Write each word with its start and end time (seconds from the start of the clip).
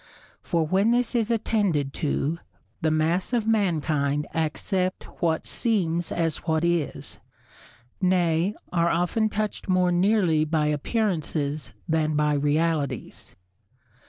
For 0.41 0.65
when 0.65 0.89
this 0.89 1.13
is 1.13 1.29
attended 1.29 1.93
to, 1.93 2.39
the 2.81 2.89
mass 2.89 3.33
of 3.33 3.45
mankind 3.45 4.25
accept 4.33 5.03
what 5.21 5.45
seems 5.45 6.11
as 6.11 6.37
what 6.37 6.65
is; 6.65 7.19
nay, 8.01 8.55
are 8.73 8.89
often 8.89 9.29
touched 9.29 9.69
more 9.69 9.91
nearly 9.91 10.43
by 10.43 10.65
appearances 10.69 11.71
than 11.87 12.15
by 12.15 12.33
realities. 12.33 13.35